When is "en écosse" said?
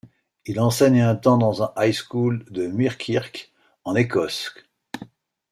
3.83-4.51